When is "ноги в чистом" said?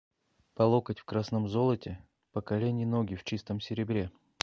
2.85-3.61